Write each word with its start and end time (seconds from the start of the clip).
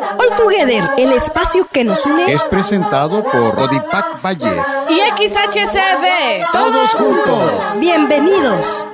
All 0.00 0.36
Together, 0.36 0.84
el 0.96 1.12
espacio 1.12 1.66
que 1.72 1.82
nos 1.82 2.06
une, 2.06 2.32
es 2.32 2.44
presentado 2.44 3.24
por 3.24 3.54
Rodipac 3.56 4.22
Valles 4.22 4.64
y 4.88 5.28
XHCB. 5.28 6.52
Todos 6.52 6.90
juntos. 6.90 7.52
Bienvenidos. 7.80 8.86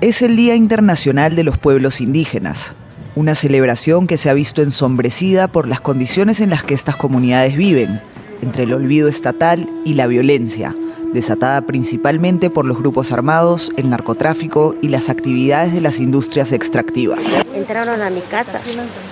Es 0.00 0.22
el 0.22 0.34
Día 0.34 0.56
Internacional 0.56 1.36
de 1.36 1.44
los 1.44 1.56
Pueblos 1.56 2.00
Indígenas, 2.00 2.74
una 3.14 3.36
celebración 3.36 4.08
que 4.08 4.18
se 4.18 4.28
ha 4.28 4.34
visto 4.34 4.62
ensombrecida 4.62 5.46
por 5.46 5.68
las 5.68 5.80
condiciones 5.80 6.40
en 6.40 6.50
las 6.50 6.64
que 6.64 6.74
estas 6.74 6.96
comunidades 6.96 7.56
viven, 7.56 8.00
entre 8.42 8.64
el 8.64 8.72
olvido 8.72 9.08
estatal 9.08 9.70
y 9.84 9.94
la 9.94 10.08
violencia 10.08 10.74
desatada 11.12 11.62
principalmente 11.62 12.50
por 12.50 12.64
los 12.64 12.78
grupos 12.78 13.12
armados, 13.12 13.72
el 13.76 13.90
narcotráfico 13.90 14.74
y 14.82 14.88
las 14.88 15.08
actividades 15.08 15.72
de 15.72 15.80
las 15.80 16.00
industrias 16.00 16.52
extractivas. 16.52 17.20
Entraron 17.54 18.00
a 18.02 18.10
mi 18.10 18.20
casa, 18.20 18.58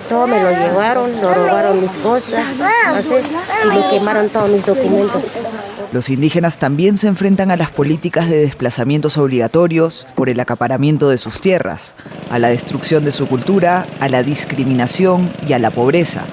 todo 0.09 0.27
me 0.27 0.41
lo 0.41 0.49
llevaron, 0.49 1.11
lo 1.21 1.33
robaron 1.33 1.81
mis 1.81 1.91
cosas 1.91 2.45
y 3.63 3.67
me 3.67 3.89
quemaron 3.89 4.29
todos 4.29 4.49
mis 4.49 4.65
documentos. 4.65 5.23
Los 5.93 6.09
indígenas 6.09 6.59
también 6.59 6.97
se 6.97 7.07
enfrentan 7.07 7.49
a 7.49 7.55
las 7.55 7.71
políticas 7.71 8.29
de 8.29 8.39
desplazamientos 8.39 9.17
obligatorios 9.17 10.05
por 10.15 10.29
el 10.29 10.39
acaparamiento 10.39 11.09
de 11.09 11.17
sus 11.17 11.39
tierras, 11.39 11.95
a 12.29 12.39
la 12.39 12.49
destrucción 12.49 13.05
de 13.05 13.11
su 13.11 13.27
cultura, 13.27 13.85
a 14.01 14.09
la 14.09 14.21
discriminación 14.21 15.29
y 15.47 15.53
a 15.53 15.59
la 15.59 15.71
pobreza, 15.71 16.25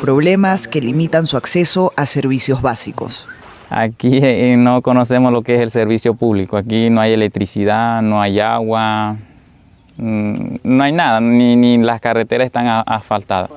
problemas 0.00 0.66
que 0.66 0.80
limitan 0.80 1.26
su 1.26 1.36
acceso 1.36 1.92
a 1.96 2.06
servicios 2.06 2.62
básicos. 2.62 3.28
Aquí 3.70 4.18
eh, 4.22 4.56
no 4.56 4.80
conocemos 4.82 5.32
lo 5.32 5.42
que 5.42 5.54
es 5.54 5.60
el 5.60 5.70
servicio 5.70 6.14
público. 6.14 6.56
Aquí 6.56 6.90
no 6.90 7.00
hay 7.00 7.12
electricidad, 7.12 8.00
no 8.00 8.20
hay 8.20 8.38
agua, 8.38 9.16
mm, 9.96 10.56
no 10.62 10.84
hay 10.84 10.92
nada, 10.92 11.20
ni, 11.20 11.78
las 11.78 12.00
carreteras 12.00 12.46
están 12.46 12.84
asfaltadas. 12.86 13.50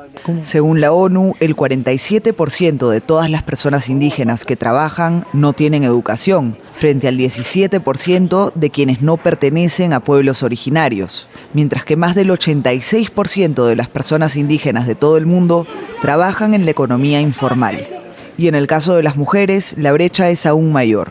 Según 0.43 0.81
la 0.81 0.91
ONU, 0.91 1.35
el 1.39 1.55
47% 1.55 2.89
de 2.89 3.01
todas 3.01 3.29
las 3.29 3.43
personas 3.43 3.87
indígenas 3.87 4.45
que 4.45 4.55
trabajan 4.55 5.25
no 5.31 5.53
tienen 5.53 5.83
educación, 5.83 6.57
frente 6.71 7.07
al 7.07 7.17
17% 7.17 8.51
de 8.53 8.69
quienes 8.69 9.01
no 9.01 9.17
pertenecen 9.17 9.93
a 9.93 9.99
pueblos 9.99 10.43
originarios, 10.43 11.27
mientras 11.53 11.85
que 11.85 11.95
más 11.95 12.15
del 12.15 12.31
86% 12.31 13.65
de 13.65 13.75
las 13.75 13.87
personas 13.87 14.35
indígenas 14.35 14.87
de 14.87 14.95
todo 14.95 15.17
el 15.17 15.25
mundo 15.25 15.67
trabajan 16.01 16.53
en 16.53 16.65
la 16.65 16.71
economía 16.71 17.21
informal 17.21 17.98
y 18.39 18.47
en 18.47 18.55
el 18.55 18.67
caso 18.67 18.95
de 18.95 19.03
las 19.03 19.17
mujeres 19.17 19.75
la 19.77 19.91
brecha 19.91 20.29
es 20.29 20.45
aún 20.45 20.71
mayor. 20.71 21.09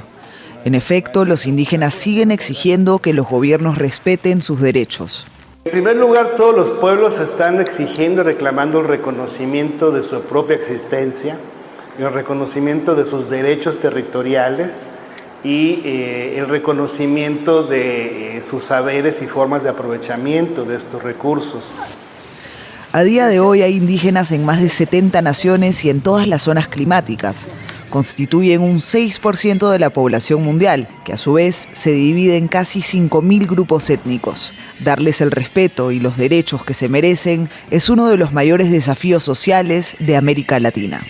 En 0.65 0.75
efecto, 0.75 1.27
los 1.27 1.45
indígenas 1.45 1.93
siguen 1.93 2.31
exigiendo 2.31 3.01
que 3.01 3.13
los 3.13 3.29
gobiernos 3.29 3.77
respeten 3.77 4.41
sus 4.41 4.63
derechos. 4.63 5.27
En 5.67 5.73
primer 5.73 5.97
lugar, 5.97 6.37
todos 6.37 6.57
los 6.57 6.71
pueblos 6.71 7.21
están 7.21 7.61
exigiendo, 7.61 8.23
reclamando 8.23 8.81
el 8.81 8.89
reconocimiento 8.89 9.91
de 9.91 10.03
su 10.03 10.23
propia 10.23 10.57
existencia, 10.57 11.37
el 11.99 12.11
reconocimiento 12.11 12.95
de 12.95 13.05
sus 13.05 13.29
derechos 13.29 13.79
territoriales 13.79 14.87
y 15.45 15.83
eh, 15.85 16.39
el 16.39 16.49
reconocimiento 16.49 17.63
de 17.63 18.39
eh, 18.39 18.41
sus 18.41 18.63
saberes 18.63 19.21
y 19.21 19.27
formas 19.27 19.65
de 19.65 19.71
aprovechamiento 19.71 20.65
de 20.65 20.77
estos 20.77 21.03
recursos. 21.03 21.73
A 22.91 23.03
día 23.03 23.27
de 23.27 23.39
hoy 23.39 23.61
hay 23.61 23.77
indígenas 23.77 24.33
en 24.33 24.47
más 24.47 24.63
de 24.63 24.71
70 24.71 25.21
naciones 25.21 25.85
y 25.85 25.91
en 25.91 26.01
todas 26.01 26.27
las 26.27 26.43
zonas 26.43 26.69
climáticas. 26.69 27.47
Constituyen 27.91 28.63
un 28.63 28.79
6% 28.79 29.71
de 29.71 29.79
la 29.79 29.91
población 29.91 30.43
mundial, 30.43 30.89
que 31.05 31.13
a 31.13 31.19
su 31.19 31.35
vez 31.35 31.69
se 31.75 31.93
divide 31.93 32.39
en 32.39 32.49
casi 32.49 32.81
5.000 32.81 33.47
grupos 33.47 33.91
étnicos. 33.91 34.53
Darles 34.81 35.21
el 35.21 35.31
respeto 35.31 35.91
y 35.91 36.01
los 36.01 36.17
derechos 36.17 36.65
que 36.65 36.73
se 36.73 36.89
merecen 36.89 37.51
es 37.71 37.91
uno 37.91 38.09
de 38.09 38.17
los 38.17 38.33
mayores 38.33 38.71
desafíos 38.71 39.23
sociales 39.23 39.97
de 39.99 40.17
América 40.17 40.59
Latina. 40.59 41.03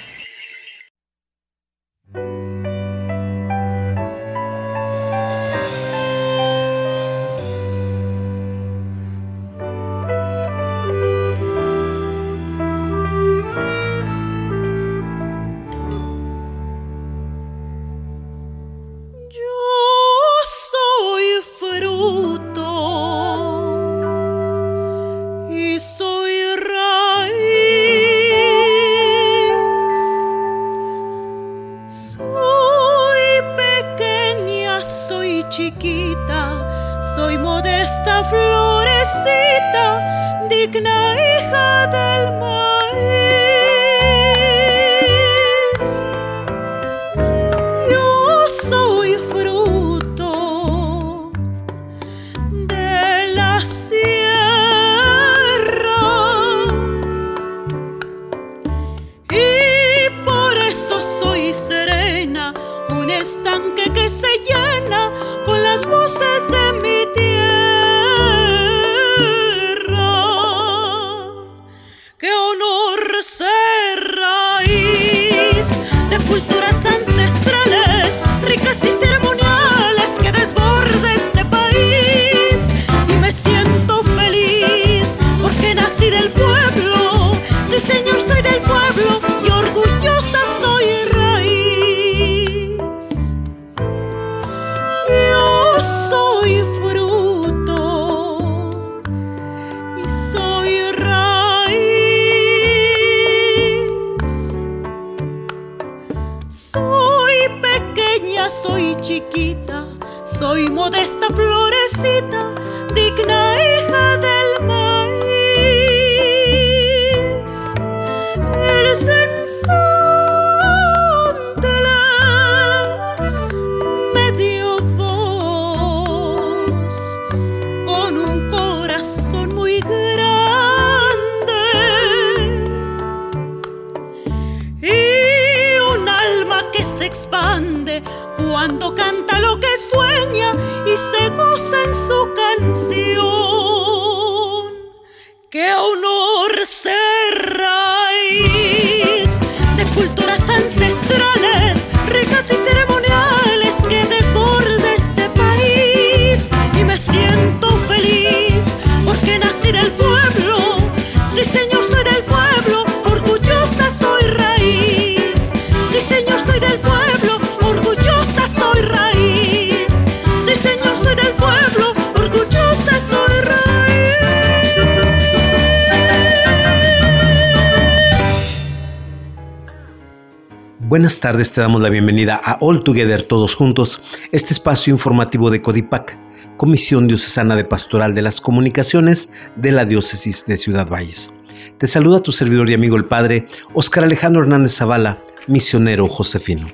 Buenas 180.98 181.20
tardes, 181.20 181.52
te 181.52 181.60
damos 181.60 181.80
la 181.80 181.90
bienvenida 181.90 182.40
a 182.42 182.58
All 182.60 182.82
Together 182.82 183.22
Todos 183.22 183.54
Juntos, 183.54 184.02
este 184.32 184.52
espacio 184.52 184.92
informativo 184.92 185.48
de 185.48 185.62
Codipac, 185.62 186.18
Comisión 186.56 187.06
Diocesana 187.06 187.54
de 187.54 187.62
Pastoral 187.62 188.16
de 188.16 188.22
las 188.22 188.40
Comunicaciones 188.40 189.30
de 189.54 189.70
la 189.70 189.84
Diócesis 189.84 190.44
de 190.46 190.56
Ciudad 190.56 190.88
Valles. 190.88 191.32
Te 191.78 191.86
saluda 191.86 192.18
tu 192.18 192.32
servidor 192.32 192.68
y 192.68 192.74
amigo 192.74 192.96
el 192.96 193.04
Padre 193.04 193.46
Oscar 193.74 194.02
Alejandro 194.02 194.42
Hernández 194.42 194.74
Zavala, 194.74 195.22
misionero 195.46 196.08
josefino. 196.08 196.66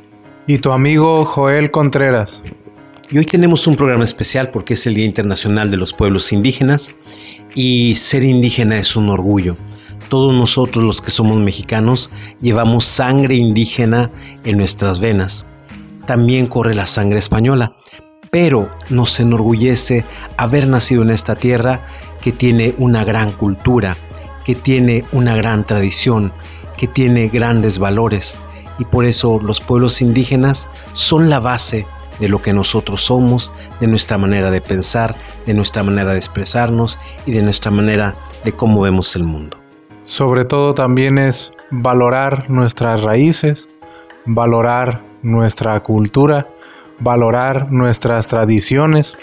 Y 0.47 0.56
tu 0.56 0.73
amigo 0.73 1.26
Joel 1.26 1.71
Contreras. 1.71 2.41
Y 3.11 3.19
hoy 3.19 3.26
tenemos 3.26 3.67
un 3.67 3.76
programa 3.76 4.05
especial 4.05 4.49
porque 4.49 4.73
es 4.73 4.87
el 4.87 4.94
Día 4.94 5.05
Internacional 5.05 5.71
de 5.71 5.76
los 5.76 5.93
Pueblos 5.93 6.32
Indígenas 6.32 6.94
y 7.55 7.94
ser 7.97 8.25
indígena 8.25 8.79
es 8.79 8.97
un 8.97 9.11
orgullo 9.11 9.55
todos 10.09 10.33
nosotros 10.33 10.85
los 10.85 11.01
que 11.01 11.11
somos 11.11 11.37
mexicanos 11.37 12.11
llevamos 12.41 12.85
sangre 12.85 13.37
indígena 13.37 14.11
en 14.45 14.59
nuestras 14.59 15.01
venas. 15.01 15.47
También 16.06 16.47
corre 16.47 16.75
la 16.75 16.87
sangre 16.87 17.19
española, 17.19 17.75
pero 18.31 18.69
nos 18.91 19.19
enorgullece 19.21 20.05
haber 20.37 20.69
nacido 20.69 21.03
en 21.03 21.11
esta 21.11 21.37
tierra 21.37 21.85
que 22.21 22.33
tiene 22.33 22.75
una 22.79 23.05
gran 23.05 23.33
cultura, 23.33 23.97
que 24.45 24.55
tiene 24.55 25.05
una 25.12 25.37
gran 25.37 25.65
tradición, 25.65 26.33
que 26.77 26.87
tiene 26.87 27.29
grandes 27.29 27.79
valores. 27.79 28.37
Y 28.79 28.85
por 28.85 29.05
eso 29.05 29.39
los 29.41 29.61
pueblos 29.61 30.03
indígenas 30.03 30.69
son 30.93 31.31
la 31.31 31.39
base 31.39 31.87
de 32.19 32.29
lo 32.29 32.43
que 32.43 32.53
nosotros 32.53 33.03
somos, 33.03 33.53
de 33.81 33.87
nuestra 33.87 34.19
manera 34.19 34.50
de 34.50 34.61
pensar, 34.61 35.15
de 35.47 35.55
nuestra 35.55 35.83
manera 35.83 36.12
de 36.12 36.19
expresarnos 36.19 36.99
y 37.27 37.33
de 37.33 37.43
nuestra 37.43 37.71
manera 37.71 38.17
de 38.45 38.53
cómo 38.53 38.81
vemos 38.81 39.17
el 39.17 39.25
mundo. 39.25 39.63
Sobre 40.05 40.45
todo 40.45 40.75
también 40.75 41.17
es 41.17 41.51
valorar 41.71 42.51
nuestras 42.51 43.03
raíces, 43.03 43.69
valorar 44.27 45.01
nuestra 45.23 45.81
cultura, 45.81 46.47
valorar 47.01 47.73
nuestras 47.73 48.29
tradiciones, 48.29 49.17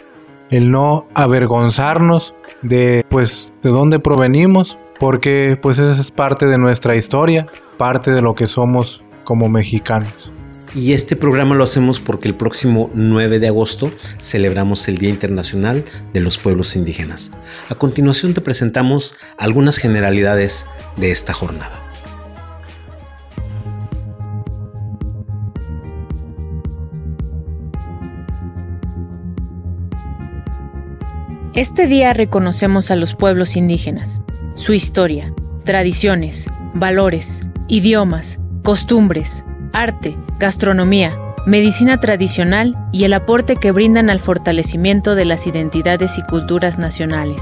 el 0.49 0.71
no 0.71 1.05
avergonzarnos 1.13 2.33
de 2.63 3.05
pues 3.09 3.53
de 3.61 3.69
dónde 3.69 3.99
provenimos, 3.99 4.79
porque 4.99 5.57
pues 5.61 5.77
esa 5.77 6.01
es 6.01 6.09
parte 6.09 6.47
de 6.47 6.57
nuestra 6.57 6.95
historia, 6.95 7.45
parte 7.77 8.11
de 8.11 8.23
lo 8.23 8.33
que 8.33 8.47
somos 8.47 9.03
como 9.23 9.49
mexicanos. 9.49 10.33
Y 10.73 10.93
este 10.93 11.17
programa 11.17 11.53
lo 11.53 11.65
hacemos 11.65 11.99
porque 11.99 12.29
el 12.29 12.35
próximo 12.35 12.89
9 12.93 13.39
de 13.39 13.47
agosto 13.49 13.91
celebramos 14.21 14.87
el 14.87 14.97
Día 14.97 15.09
Internacional 15.09 15.83
de 16.13 16.19
los 16.21 16.37
Pueblos 16.37 16.77
Indígenas. 16.77 17.31
A 17.69 17.75
continuación 17.75 18.33
te 18.33 18.39
presentamos 18.39 19.17
algunas 19.37 19.77
generalidades 19.77 20.65
de 20.95 21.11
esta 21.11 21.33
jornada. 21.33 21.77
Este 31.53 31.85
día 31.85 32.13
reconocemos 32.13 32.91
a 32.91 32.95
los 32.95 33.13
pueblos 33.13 33.57
indígenas, 33.57 34.21
su 34.55 34.71
historia, 34.71 35.33
tradiciones, 35.65 36.47
valores, 36.73 37.41
idiomas, 37.67 38.39
costumbres, 38.63 39.43
arte, 39.73 40.15
gastronomía, 40.39 41.13
medicina 41.45 41.99
tradicional 41.99 42.75
y 42.91 43.03
el 43.03 43.13
aporte 43.13 43.55
que 43.55 43.71
brindan 43.71 44.09
al 44.09 44.19
fortalecimiento 44.19 45.15
de 45.15 45.25
las 45.25 45.47
identidades 45.47 46.17
y 46.17 46.23
culturas 46.23 46.77
nacionales. 46.77 47.41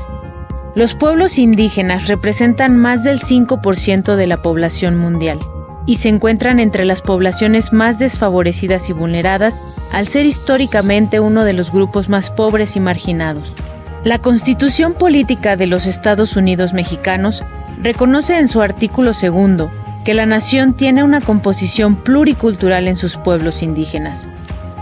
Los 0.76 0.94
pueblos 0.94 1.38
indígenas 1.38 2.08
representan 2.08 2.78
más 2.78 3.04
del 3.04 3.20
5% 3.20 4.16
de 4.16 4.28
la 4.28 4.38
población 4.38 4.98
mundial 4.98 5.40
y 5.86 5.98
se 5.98 6.10
encuentran 6.10 6.60
entre 6.60 6.86
las 6.86 7.02
poblaciones 7.02 7.74
más 7.74 7.98
desfavorecidas 8.00 8.90
y 8.90 8.94
vulneradas 8.94 9.62
al 9.92 10.08
ser 10.08 10.26
históricamente 10.26 11.20
uno 11.20 11.44
de 11.44 11.54
los 11.54 11.72
grupos 11.72 12.10
más 12.10 12.30
pobres 12.30 12.76
y 12.76 12.80
marginados. 12.80 13.56
La 14.04 14.20
Constitución 14.20 14.94
Política 14.94 15.58
de 15.58 15.68
los 15.68 15.86
Estados 15.86 16.38
Unidos 16.38 16.74
Mexicanos 16.74 17.44
reconoce 17.82 18.38
en 18.38 18.48
su 18.48 18.62
artículo 18.62 19.14
segundo 19.14 19.72
que 20.10 20.16
la 20.16 20.26
nación 20.26 20.74
tiene 20.74 21.04
una 21.04 21.22
composición 21.22 21.96
pluricultural 21.96 22.88
en 22.88 22.96
sus 22.96 23.16
pueblos 23.16 23.62
indígenas. 23.62 24.26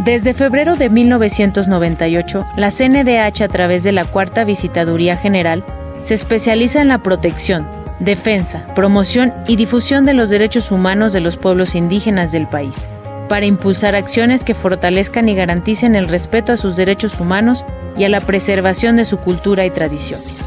Desde 0.06 0.34
febrero 0.34 0.78
de 0.78 0.90
1998, 0.90 2.46
la 2.56 2.72
CNDH 2.72 3.42
a 3.42 3.50
través 3.50 3.84
de 3.84 3.92
la 3.92 4.06
Cuarta 4.06 4.46
Visitaduría 4.46 5.18
General 5.18 5.66
se 6.02 6.14
especializa 6.14 6.82
en 6.82 6.88
la 6.88 7.00
protección, 7.00 7.68
defensa, 8.00 8.66
promoción 8.74 9.34
y 9.50 9.58
difusión 9.58 10.06
de 10.06 10.14
los 10.14 10.30
derechos 10.30 10.72
humanos 10.72 11.12
de 11.12 11.20
los 11.20 11.36
pueblos 11.36 11.76
indígenas 11.76 12.32
del 12.32 12.48
país, 12.48 12.88
para 13.28 13.46
impulsar 13.46 13.96
acciones 13.96 14.46
que 14.46 14.56
fortalezcan 14.56 15.28
y 15.28 15.36
garanticen 15.36 15.98
el 15.98 16.08
respeto 16.08 16.54
a 16.54 16.58
sus 16.58 16.78
derechos 16.78 17.20
humanos 17.20 17.66
y 17.98 18.06
a 18.06 18.10
la 18.10 18.22
preservación 18.22 18.96
de 18.96 19.04
su 19.04 19.18
cultura 19.18 19.66
y 19.66 19.72
tradiciones. 19.72 20.42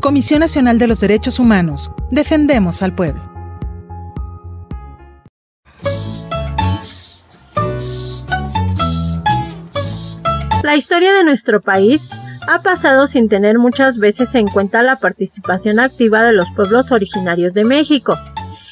Comisión 0.00 0.38
Nacional 0.40 0.78
de 0.78 0.86
los 0.86 1.00
Derechos 1.00 1.40
Humanos. 1.40 1.90
Defendemos 2.12 2.82
al 2.82 2.94
pueblo. 2.94 3.20
La 10.62 10.76
historia 10.76 11.12
de 11.12 11.24
nuestro 11.24 11.60
país 11.60 12.08
ha 12.46 12.62
pasado 12.62 13.08
sin 13.08 13.28
tener 13.28 13.58
muchas 13.58 13.98
veces 13.98 14.34
en 14.36 14.46
cuenta 14.46 14.82
la 14.82 14.96
participación 14.96 15.80
activa 15.80 16.22
de 16.22 16.32
los 16.32 16.48
pueblos 16.54 16.92
originarios 16.92 17.52
de 17.52 17.64
México. 17.64 18.16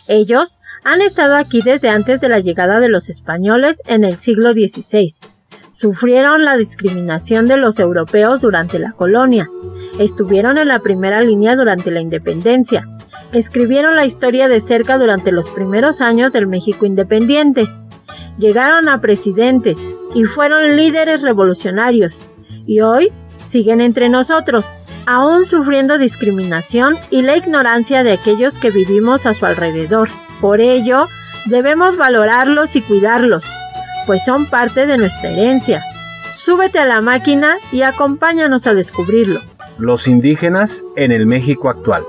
Ellos 0.07 0.59
han 0.85 1.03
estado 1.03 1.37
aquí 1.37 1.61
desde 1.61 1.89
antes 1.89 2.21
de 2.21 2.29
la 2.29 2.39
llegada 2.39 2.79
de 2.79 2.89
los 2.89 3.09
españoles 3.09 3.83
en 3.87 4.05
el 4.05 4.21
siglo 4.21 4.53
XVI 4.53 5.13
Sufrieron 5.77 6.43
la 6.47 6.57
discriminación 6.57 7.47
de 7.47 7.59
los 7.59 7.79
europeos 7.79 8.41
durante 8.41 8.79
la 8.79 8.93
colonia. 8.93 9.51
Estuvieron 9.99 10.59
en 10.59 10.69
la 10.69 10.81
primera 10.81 11.21
línea 11.21 11.57
durante 11.57 11.91
la 11.91 12.01
independencia. 12.01 12.87
Escribieron 13.33 13.97
la 13.97 14.05
historia 14.05 14.47
de 14.47 14.61
cerca 14.61 14.99
durante 14.99 15.33
los 15.33 15.49
primeros 15.49 16.01
años 16.01 16.33
del 16.33 16.47
México 16.47 16.85
independiente. 16.85 17.67
Llegaron 18.39 18.89
a 18.89 19.01
presidentes 19.01 19.79
y 20.15 20.25
fueron 20.25 20.77
líderes 20.77 21.23
revolucionarios. 21.23 22.19
Y 22.67 22.81
hoy 22.81 23.11
siguen 23.45 23.81
entre 23.81 24.09
nosotros, 24.11 24.67
aún 25.07 25.47
sufriendo 25.47 25.97
discriminación 25.97 26.99
y 27.11 27.23
la 27.23 27.37
ignorancia 27.37 28.03
de 28.03 28.13
aquellos 28.13 28.55
que 28.55 28.71
vivimos 28.71 29.25
a 29.25 29.33
su 29.33 29.47
alrededor. 29.47 30.09
Por 30.41 30.61
ello, 30.61 31.07
debemos 31.47 31.97
valorarlos 31.97 32.77
y 32.77 32.83
cuidarlos, 32.83 33.47
pues 34.07 34.25
son 34.25 34.47
parte 34.47 34.87
de 34.87 34.99
nuestra 34.99 35.31
herencia. 35.31 35.83
Súbete 36.35 36.79
a 36.79 36.87
la 36.87 37.01
máquina 37.01 37.57
y 37.73 37.83
acompáñanos 37.83 38.67
a 38.67 38.75
descubrirlo. 38.75 39.41
Los 39.79 40.09
indígenas 40.09 40.83
en 40.97 41.13
el 41.13 41.27
México 41.27 41.69
actual. 41.69 42.03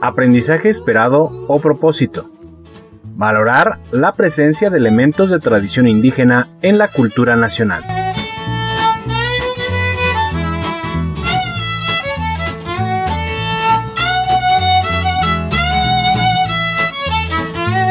Aprendizaje 0.00 0.70
esperado 0.70 1.30
o 1.48 1.60
propósito. 1.60 2.30
Valorar 3.14 3.80
la 3.92 4.12
presencia 4.14 4.70
de 4.70 4.78
elementos 4.78 5.30
de 5.30 5.38
tradición 5.38 5.86
indígena 5.86 6.48
en 6.62 6.78
la 6.78 6.88
cultura 6.88 7.36
nacional. 7.36 7.84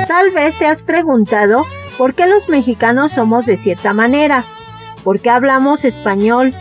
Tal 0.08 0.32
vez 0.32 0.58
te 0.58 0.66
has 0.66 0.82
preguntado 0.82 1.66
por 2.00 2.16
qué 2.16 2.26
los 2.26 2.50
mexicanos 2.50 3.12
somos 3.12 3.46
de 3.46 3.58
cierta 3.58 3.94
manera, 3.94 4.44
por 5.04 5.20
qué 5.20 5.30
hablamos 5.30 5.86
español, 5.86 6.54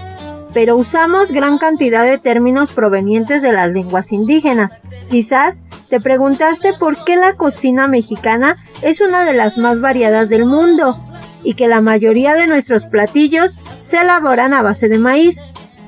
pero 0.53 0.77
usamos 0.77 1.31
gran 1.31 1.59
cantidad 1.59 2.05
de 2.05 2.19
términos 2.19 2.73
provenientes 2.73 3.43
de 3.43 3.53
las 3.53 3.71
lenguas 3.71 4.13
indígenas. 4.13 4.83
Quizás 5.11 5.63
te 5.89 6.01
preguntaste 6.01 6.75
por 6.79 7.03
qué 7.05 7.17
la 7.17 7.35
cocina 7.35 7.87
mexicana 7.87 8.57
es 8.83 9.01
una 9.01 9.25
de 9.25 9.35
las 9.35 9.59
más 9.59 9.81
variadas 9.81 10.29
del 10.29 10.45
mundo 10.45 10.97
y 11.43 11.55
que 11.55 11.69
la 11.69 11.81
mayoría 11.81 12.35
de 12.35 12.47
nuestros 12.47 12.85
platillos 12.87 13.57
se 13.81 13.99
elaboran 13.99 14.55
a 14.55 14.63
base 14.63 14.89
de 14.89 14.99
maíz. 14.99 15.37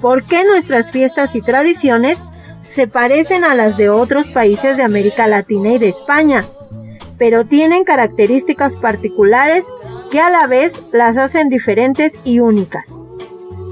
¿Por 0.01 0.25
qué 0.25 0.45
nuestras 0.45 0.91
fiestas 0.91 1.35
y 1.35 1.41
tradiciones 1.41 2.19
se 2.63 2.87
parecen 2.87 3.45
a 3.45 3.55
las 3.55 3.77
de 3.77 3.91
otros 3.91 4.29
países 4.29 4.77
de 4.77 4.83
América 4.83 5.27
Latina 5.27 5.73
y 5.75 5.79
de 5.79 5.89
España? 5.89 6.45
pero 7.19 7.45
tienen 7.45 7.85
características 7.85 8.77
particulares 8.77 9.65
que 10.11 10.21
a 10.21 10.31
la 10.31 10.47
vez 10.47 10.93
las 10.93 11.17
hacen 11.17 11.49
diferentes 11.49 12.17
y 12.25 12.41
únicas. 12.41 12.91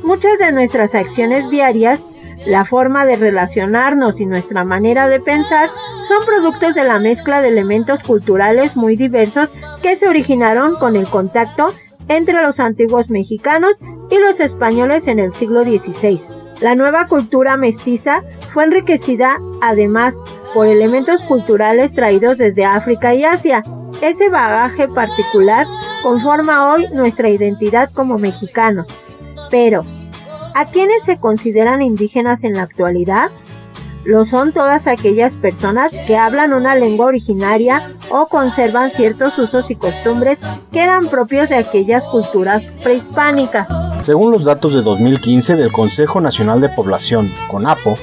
Muchas 0.05 0.39
de 0.39 0.53
nuestras 0.53 0.95
acciones 0.95 1.49
diarias, 1.51 2.17
la 2.47 2.65
forma 2.65 3.07
de 3.07 3.17
relacionarnos 3.17 4.21
y 4.21 4.27
nuestra 4.27 4.65
manera 4.65 5.09
de 5.09 5.21
pensar 5.21 5.71
son 6.09 6.25
productos 6.27 6.75
de 6.75 6.85
la 6.85 6.99
mezcla 6.99 7.41
de 7.41 7.49
elementos 7.49 8.03
culturales 8.03 8.77
muy 8.77 8.97
diversos 8.97 9.53
que 9.81 9.95
se 9.95 10.09
originaron 10.09 10.77
con 10.77 10.97
el 10.97 11.07
contacto 11.07 11.69
entre 12.09 12.43
los 12.43 12.59
antiguos 12.59 13.11
mexicanos 13.11 13.77
y 14.11 14.19
los 14.19 14.41
españoles 14.41 15.07
en 15.07 15.21
el 15.21 15.33
siglo 15.33 15.63
XVI. 15.63 16.21
La 16.61 16.75
nueva 16.75 17.07
cultura 17.07 17.57
mestiza 17.57 18.23
fue 18.51 18.65
enriquecida 18.65 19.39
además 19.63 20.21
por 20.55 20.67
elementos 20.67 21.25
culturales 21.25 21.95
traídos 21.95 22.39
desde 22.39 22.65
África 22.65 23.15
y 23.15 23.25
Asia. 23.25 23.63
Ese 24.01 24.29
bagaje 24.29 24.89
particular 24.89 25.67
conforma 26.03 26.73
hoy 26.73 26.89
nuestra 26.93 27.29
identidad 27.29 27.89
como 27.95 28.19
mexicanos. 28.19 28.89
Pero, 29.51 29.85
¿a 30.55 30.65
quiénes 30.67 31.03
se 31.05 31.19
consideran 31.19 31.83
indígenas 31.83 32.45
en 32.45 32.55
la 32.55 32.63
actualidad? 32.63 33.31
Lo 34.05 34.25
son 34.25 34.53
todas 34.53 34.89
aquellas 34.89 35.37
personas 35.37 35.93
que 36.07 36.17
hablan 36.17 36.53
una 36.53 36.75
lengua 36.75 37.07
originaria 37.07 37.93
o 38.11 38.27
conservan 38.27 38.91
ciertos 38.91 39.39
usos 39.39 39.71
y 39.71 39.77
costumbres 39.77 40.41
que 40.73 40.83
eran 40.83 41.07
propios 41.07 41.49
de 41.49 41.55
aquellas 41.55 42.05
culturas 42.07 42.65
prehispánicas. 42.83 43.69
Según 44.05 44.33
los 44.33 44.45
datos 44.45 44.75
de 44.75 44.83
2015 44.83 45.55
del 45.55 45.71
Consejo 45.71 46.21
Nacional 46.21 46.61
de 46.61 46.69
Población, 46.69 47.31
CONAPO, 47.49 47.95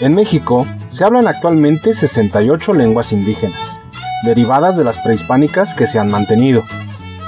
en 0.00 0.14
México 0.14 0.66
se 0.90 1.04
hablan 1.04 1.26
actualmente 1.26 1.94
68 1.94 2.74
lenguas 2.74 3.10
indígenas, 3.12 3.78
derivadas 4.24 4.76
de 4.76 4.84
las 4.84 4.98
prehispánicas 4.98 5.74
que 5.74 5.86
se 5.86 5.98
han 5.98 6.10
mantenido, 6.10 6.62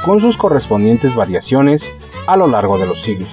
con 0.04 0.21
sus 0.21 0.37
correspondientes 0.37 1.14
variaciones 1.14 1.92
a 2.26 2.37
lo 2.37 2.47
largo 2.47 2.78
de 2.78 2.87
los 2.87 3.02
siglos. 3.02 3.30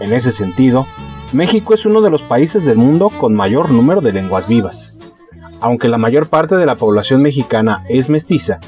En 0.00 0.12
ese 0.12 0.32
sentido, 0.32 0.86
México 1.32 1.74
es 1.74 1.86
uno 1.86 2.00
de 2.02 2.10
los 2.10 2.22
países 2.22 2.64
del 2.64 2.76
mundo 2.76 3.08
con 3.08 3.34
mayor 3.34 3.70
número 3.70 4.00
de 4.00 4.12
lenguas 4.12 4.46
vivas. 4.48 4.98
Aunque 5.60 5.88
la 5.88 5.98
mayor 5.98 6.28
parte 6.28 6.56
de 6.56 6.66
la 6.66 6.74
población 6.74 7.22
mexicana 7.22 7.84
es 7.88 8.08
mestiza, 8.08 8.58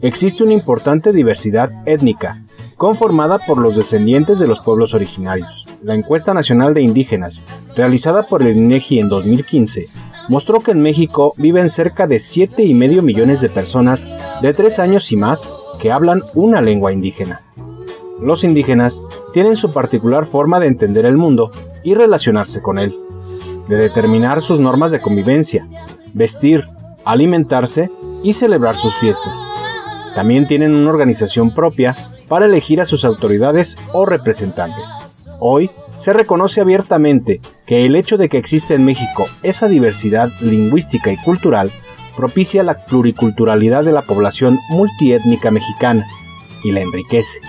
existe 0.00 0.44
una 0.44 0.52
importante 0.52 1.12
diversidad 1.12 1.70
étnica, 1.86 2.42
conformada 2.76 3.38
por 3.38 3.58
los 3.58 3.76
descendientes 3.76 4.38
de 4.38 4.46
los 4.46 4.60
pueblos 4.60 4.94
originarios. 4.94 5.66
La 5.82 5.94
encuesta 5.94 6.34
nacional 6.34 6.74
de 6.74 6.82
indígenas, 6.82 7.40
realizada 7.76 8.26
por 8.26 8.42
el 8.42 8.56
INEGI 8.56 9.00
en 9.00 9.08
2015, 9.08 9.88
mostró 10.28 10.60
que 10.60 10.70
en 10.70 10.80
México 10.80 11.34
viven 11.38 11.70
cerca 11.70 12.06
de 12.06 12.16
7,5 12.16 13.02
millones 13.02 13.40
de 13.40 13.48
personas 13.48 14.08
de 14.40 14.52
3 14.54 14.78
años 14.78 15.10
y 15.12 15.16
más 15.16 15.48
que 15.80 15.92
hablan 15.92 16.22
una 16.34 16.60
lengua 16.60 16.92
indígena. 16.92 17.42
Los 18.20 18.44
indígenas 18.44 19.02
tienen 19.32 19.56
su 19.56 19.72
particular 19.72 20.26
forma 20.26 20.60
de 20.60 20.68
entender 20.68 21.04
el 21.04 21.16
mundo 21.16 21.50
y 21.82 21.94
relacionarse 21.94 22.62
con 22.62 22.78
él, 22.78 22.96
de 23.68 23.76
determinar 23.76 24.40
sus 24.40 24.60
normas 24.60 24.90
de 24.90 25.00
convivencia, 25.00 25.66
vestir, 26.12 26.64
alimentarse 27.04 27.90
y 28.22 28.32
celebrar 28.32 28.76
sus 28.76 28.94
fiestas. 28.94 29.50
También 30.14 30.46
tienen 30.46 30.74
una 30.74 30.90
organización 30.90 31.54
propia 31.54 31.94
para 32.28 32.46
elegir 32.46 32.80
a 32.80 32.84
sus 32.84 33.04
autoridades 33.04 33.76
o 33.92 34.06
representantes. 34.06 34.88
Hoy 35.40 35.70
se 35.98 36.12
reconoce 36.12 36.60
abiertamente 36.60 37.40
que 37.66 37.84
el 37.84 37.96
hecho 37.96 38.16
de 38.16 38.28
que 38.28 38.38
existe 38.38 38.74
en 38.74 38.84
México 38.84 39.26
esa 39.42 39.68
diversidad 39.68 40.30
lingüística 40.40 41.12
y 41.12 41.16
cultural 41.16 41.70
propicia 42.16 42.62
la 42.62 42.76
pluriculturalidad 42.86 43.84
de 43.84 43.92
la 43.92 44.02
población 44.02 44.58
multiétnica 44.70 45.50
mexicana 45.50 46.06
y 46.62 46.72
la 46.72 46.80
enriquece. 46.80 47.40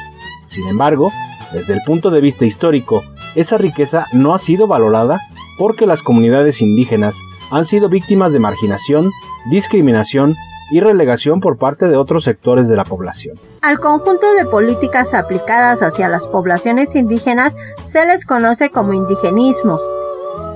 Sin 0.48 0.67
embargo, 0.67 1.12
desde 1.53 1.74
el 1.74 1.81
punto 1.86 2.12
de 2.12 2.22
vista 2.22 2.45
histórico, 2.45 3.03
esa 3.36 3.57
riqueza 3.57 4.05
no 4.13 4.34
ha 4.34 4.39
sido 4.39 4.67
valorada 4.67 5.19
porque 5.57 5.86
las 5.86 6.03
comunidades 6.03 6.62
indígenas 6.62 7.17
han 7.51 7.65
sido 7.65 7.89
víctimas 7.89 8.34
de 8.34 8.39
marginación, 8.39 9.12
discriminación 9.50 10.36
y 10.72 10.79
relegación 10.79 11.41
por 11.41 11.57
parte 11.57 11.88
de 11.88 11.95
otros 11.95 12.24
sectores 12.24 12.67
de 12.67 12.75
la 12.75 12.84
población. 12.84 13.38
Al 13.62 13.79
conjunto 13.79 14.34
de 14.34 14.45
políticas 14.45 15.13
aplicadas 15.13 15.81
hacia 15.81 16.10
las 16.10 16.25
poblaciones 16.25 16.95
indígenas 16.95 17.55
se 17.86 18.05
les 18.05 18.25
conoce 18.25 18.69
como 18.69 18.93
indigenismos. 18.93 19.81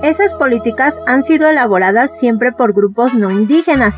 Esas 0.02 0.32
políticas 0.32 0.98
han 1.06 1.22
sido 1.22 1.50
elaboradas 1.50 2.18
siempre 2.18 2.52
por 2.52 2.72
grupos 2.72 3.12
no 3.14 3.30
indígenas, 3.30 3.96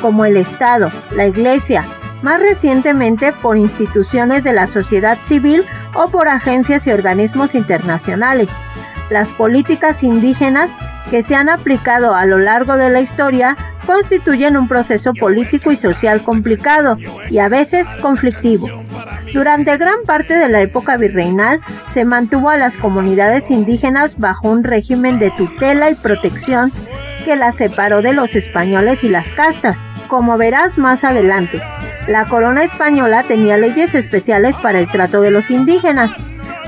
como 0.00 0.24
el 0.24 0.36
Estado, 0.36 0.90
la 1.10 1.26
Iglesia, 1.26 1.84
más 2.22 2.40
recientemente 2.40 3.32
por 3.32 3.56
instituciones 3.56 4.44
de 4.44 4.52
la 4.52 4.68
sociedad 4.68 5.18
civil 5.22 5.64
o 5.94 6.08
por 6.08 6.28
agencias 6.28 6.86
y 6.86 6.92
organismos 6.92 7.56
internacionales. 7.56 8.48
Las 9.10 9.32
políticas 9.32 10.04
indígenas 10.04 10.70
que 11.10 11.22
se 11.22 11.34
han 11.34 11.48
aplicado 11.48 12.14
a 12.14 12.24
lo 12.24 12.38
largo 12.38 12.76
de 12.76 12.88
la 12.88 13.00
historia 13.00 13.56
constituyen 13.84 14.56
un 14.56 14.68
proceso 14.68 15.12
político 15.12 15.72
y 15.72 15.76
social 15.76 16.22
complicado 16.22 16.96
y 17.28 17.38
a 17.38 17.48
veces 17.48 17.88
conflictivo. 18.00 18.68
Durante 19.32 19.76
gran 19.76 20.04
parte 20.06 20.34
de 20.34 20.48
la 20.48 20.60
época 20.60 20.96
virreinal 20.96 21.60
se 21.92 22.04
mantuvo 22.04 22.50
a 22.50 22.56
las 22.56 22.76
comunidades 22.76 23.50
indígenas 23.50 24.18
bajo 24.18 24.48
un 24.48 24.62
régimen 24.62 25.18
de 25.18 25.30
tutela 25.32 25.90
y 25.90 25.94
protección 25.94 26.72
que 27.24 27.36
las 27.36 27.56
separó 27.56 28.02
de 28.02 28.12
los 28.12 28.34
españoles 28.34 29.04
y 29.04 29.08
las 29.08 29.28
castas, 29.32 29.78
como 30.08 30.38
verás 30.38 30.78
más 30.78 31.04
adelante. 31.04 31.60
La 32.08 32.26
corona 32.26 32.64
española 32.64 33.24
tenía 33.24 33.56
leyes 33.56 33.94
especiales 33.94 34.56
para 34.56 34.78
el 34.78 34.88
trato 34.90 35.20
de 35.20 35.30
los 35.30 35.50
indígenas. 35.50 36.12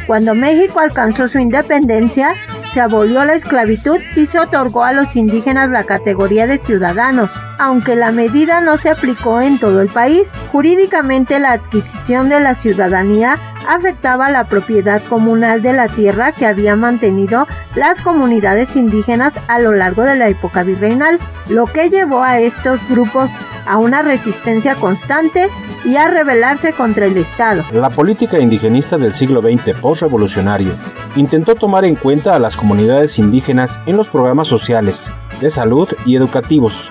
Cuando 0.06 0.34
México 0.34 0.80
alcanzó 0.80 1.26
su 1.28 1.38
independencia, 1.38 2.34
se 2.72 2.80
abolió 2.80 3.24
la 3.24 3.34
esclavitud 3.34 4.00
y 4.16 4.26
se 4.26 4.38
otorgó 4.38 4.84
a 4.84 4.92
los 4.92 5.14
indígenas 5.14 5.68
la 5.68 5.84
categoría 5.84 6.46
de 6.46 6.56
ciudadanos, 6.56 7.30
aunque 7.58 7.96
la 7.96 8.12
medida 8.12 8.60
no 8.60 8.78
se 8.78 8.88
aplicó 8.88 9.40
en 9.42 9.58
todo 9.58 9.82
el 9.82 9.88
país. 9.88 10.32
Jurídicamente 10.52 11.38
la 11.38 11.52
adquisición 11.52 12.30
de 12.30 12.40
la 12.40 12.54
ciudadanía 12.54 13.38
afectaba 13.68 14.30
la 14.30 14.48
propiedad 14.48 15.02
comunal 15.02 15.60
de 15.60 15.74
la 15.74 15.88
tierra 15.88 16.32
que 16.32 16.46
había 16.46 16.74
mantenido 16.74 17.46
las 17.74 18.00
comunidades 18.00 18.74
indígenas 18.74 19.38
a 19.48 19.58
lo 19.58 19.72
largo 19.72 20.02
de 20.02 20.16
la 20.16 20.28
época 20.28 20.62
virreinal, 20.62 21.18
lo 21.48 21.66
que 21.66 21.90
llevó 21.90 22.22
a 22.22 22.38
estos 22.38 22.80
grupos 22.88 23.30
a 23.66 23.76
una 23.76 24.02
resistencia 24.02 24.74
constante 24.76 25.48
y 25.84 25.96
a 25.96 26.08
rebelarse 26.08 26.72
contra 26.72 27.06
el 27.06 27.16
Estado. 27.16 27.64
La 27.72 27.90
política 27.90 28.38
indigenista 28.38 28.98
del 28.98 29.14
siglo 29.14 29.40
XX 29.40 29.76
postrevolucionario 29.80 30.74
intentó 31.16 31.54
tomar 31.54 31.84
en 31.84 31.96
cuenta 31.96 32.34
a 32.34 32.38
las 32.38 32.56
comunidades 32.56 33.18
indígenas 33.18 33.78
en 33.86 33.96
los 33.96 34.08
programas 34.08 34.48
sociales, 34.48 35.10
de 35.40 35.50
salud 35.50 35.88
y 36.06 36.16
educativos, 36.16 36.90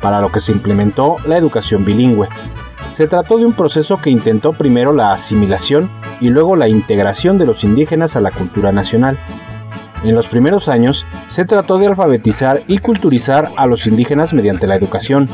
para 0.00 0.20
lo 0.20 0.30
que 0.30 0.40
se 0.40 0.52
implementó 0.52 1.16
la 1.26 1.36
educación 1.36 1.84
bilingüe. 1.84 2.28
Se 2.92 3.08
trató 3.08 3.38
de 3.38 3.46
un 3.46 3.54
proceso 3.54 4.00
que 4.00 4.10
intentó 4.10 4.52
primero 4.52 4.92
la 4.92 5.12
asimilación 5.12 5.90
y 6.20 6.28
luego 6.28 6.54
la 6.56 6.68
integración 6.68 7.38
de 7.38 7.46
los 7.46 7.64
indígenas 7.64 8.14
a 8.14 8.20
la 8.20 8.30
cultura 8.30 8.70
nacional. 8.70 9.18
En 10.04 10.14
los 10.14 10.26
primeros 10.26 10.68
años 10.68 11.06
se 11.28 11.46
trató 11.46 11.78
de 11.78 11.86
alfabetizar 11.86 12.62
y 12.68 12.78
culturizar 12.78 13.50
a 13.56 13.66
los 13.66 13.86
indígenas 13.86 14.34
mediante 14.34 14.66
la 14.66 14.76
educación. 14.76 15.30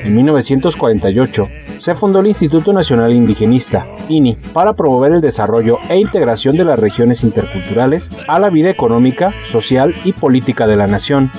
En 0.00 0.14
1948 0.14 1.48
se 1.78 1.94
fundó 1.94 2.20
el 2.20 2.26
Instituto 2.26 2.74
Nacional 2.74 3.12
Indigenista, 3.12 3.86
INI, 4.10 4.36
para 4.52 4.74
promover 4.74 5.12
el 5.12 5.22
desarrollo 5.22 5.78
e 5.88 5.98
integración 5.98 6.58
de 6.58 6.66
las 6.66 6.78
regiones 6.78 7.24
interculturales 7.24 8.10
a 8.28 8.38
la 8.38 8.50
vida 8.50 8.68
económica, 8.68 9.32
social 9.50 9.94
y 10.04 10.12
política 10.12 10.66
de 10.66 10.76
la 10.76 10.86
nación. 10.86 11.30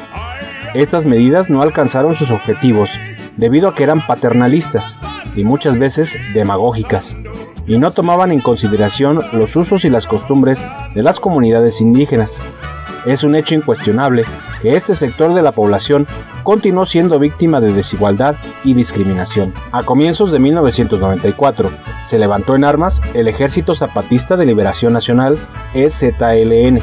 Estas 0.73 1.05
medidas 1.05 1.51
no 1.51 1.61
alcanzaron 1.61 2.15
sus 2.15 2.31
objetivos 2.31 2.89
debido 3.37 3.67
a 3.67 3.75
que 3.75 3.83
eran 3.83 4.05
paternalistas 4.05 4.97
y 5.35 5.43
muchas 5.43 5.77
veces 5.77 6.17
demagógicas, 6.33 7.15
y 7.67 7.77
no 7.77 7.91
tomaban 7.91 8.31
en 8.31 8.41
consideración 8.41 9.21
los 9.31 9.55
usos 9.55 9.85
y 9.85 9.89
las 9.89 10.07
costumbres 10.07 10.65
de 10.93 11.03
las 11.03 11.19
comunidades 11.19 11.81
indígenas. 11.81 12.39
Es 13.05 13.23
un 13.23 13.35
hecho 13.35 13.55
incuestionable 13.55 14.23
que 14.61 14.75
este 14.75 14.95
sector 14.95 15.33
de 15.33 15.41
la 15.41 15.51
población 15.51 16.07
continuó 16.43 16.85
siendo 16.85 17.19
víctima 17.19 17.59
de 17.59 17.73
desigualdad 17.73 18.35
y 18.63 18.73
discriminación. 18.73 19.53
A 19.71 19.83
comienzos 19.83 20.31
de 20.31 20.39
1994 20.39 21.69
se 22.05 22.17
levantó 22.17 22.55
en 22.55 22.63
armas 22.63 23.01
el 23.13 23.27
Ejército 23.27 23.75
Zapatista 23.75 24.37
de 24.37 24.45
Liberación 24.45 24.93
Nacional, 24.93 25.37
EZLN, 25.73 26.81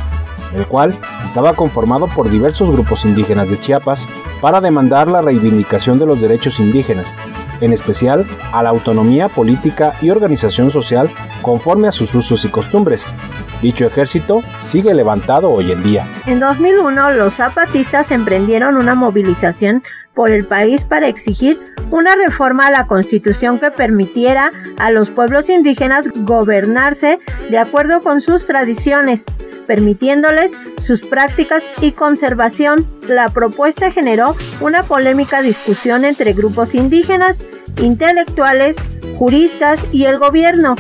el 0.55 0.67
cual 0.67 0.99
estaba 1.25 1.55
conformado 1.55 2.07
por 2.09 2.31
diversos 2.31 2.71
grupos 2.71 3.05
indígenas 3.05 3.51
de 3.51 3.61
Chiapas 3.61 4.09
para 4.41 4.61
demandar 4.61 5.09
la 5.09 5.23
reivindicación 5.23 5.99
de 5.99 6.07
los 6.07 6.21
derechos 6.21 6.61
indígenas, 6.61 7.17
en 7.61 7.73
especial 7.73 8.27
a 8.53 8.63
la 8.63 8.71
autonomía 8.71 9.29
política 9.29 9.95
y 10.01 10.11
organización 10.11 10.71
social 10.71 11.11
conforme 11.43 11.89
a 11.89 11.93
sus 11.93 12.15
usos 12.15 12.45
y 12.45 12.49
costumbres. 12.49 13.15
Dicho 13.63 13.87
ejército 13.87 14.43
sigue 14.61 14.95
levantado 14.95 15.51
hoy 15.51 15.73
en 15.73 15.83
día. 15.83 16.07
En 16.27 16.41
2001 16.41 17.11
los 17.13 17.35
zapatistas 17.35 18.11
emprendieron 18.11 18.77
una 18.77 18.95
movilización 18.95 19.83
por 20.15 20.31
el 20.31 20.45
país 20.45 20.85
para 20.85 21.09
exigir 21.09 21.59
una 21.91 22.15
reforma 22.15 22.67
a 22.67 22.71
la 22.71 22.87
constitución 22.87 23.59
que 23.59 23.71
permitiera 23.71 24.53
a 24.79 24.91
los 24.91 25.11
pueblos 25.11 25.49
indígenas 25.49 26.07
gobernarse 26.15 27.19
de 27.49 27.59
acuerdo 27.59 28.03
con 28.03 28.21
sus 28.21 28.47
tradiciones, 28.47 29.25
permitiéndoles 29.67 30.53
sus 30.83 31.01
prácticas 31.01 31.63
y 31.81 31.93
conservación. 31.93 32.87
La 33.07 33.29
propuesta 33.29 33.91
generó 33.91 34.35
una 34.61 34.83
polémica 34.83 35.43
discusión 35.43 36.05
entre 36.05 36.33
grupos 36.33 36.75
indígenas, 36.75 37.39
intelectuales, 37.81 38.77
juristas 39.17 39.81
y 39.93 40.05
el 40.05 40.19
gobierno. 40.19 40.77